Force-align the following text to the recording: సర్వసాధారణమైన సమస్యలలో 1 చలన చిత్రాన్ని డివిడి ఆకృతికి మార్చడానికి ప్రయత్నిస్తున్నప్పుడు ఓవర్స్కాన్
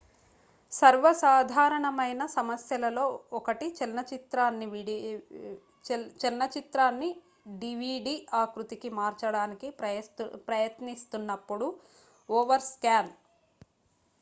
సర్వసాధారణమైన 0.71 2.21
సమస్యలలో 2.35 3.03
1 3.39 3.67
చలన 6.19 6.41
చిత్రాన్ని 6.53 7.09
డివిడి 7.61 8.15
ఆకృతికి 8.41 8.91
మార్చడానికి 8.99 9.69
ప్రయత్నిస్తున్నప్పుడు 10.49 11.69
ఓవర్స్కాన్ 12.29 13.13